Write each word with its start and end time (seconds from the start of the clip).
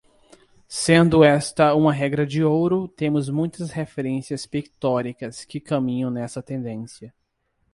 Sendo 0.67 1.23
esta 1.23 1.75
uma 1.75 1.93
regra 1.93 2.25
de 2.25 2.43
ouro, 2.43 2.87
temos 2.87 3.29
muitas 3.29 3.69
referências 3.69 4.47
pictóricas 4.47 5.45
que 5.45 5.59
caminham 5.59 6.09
nessa 6.09 6.41
tendência. 6.41 7.13